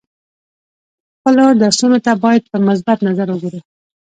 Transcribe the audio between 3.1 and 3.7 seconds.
وګورو.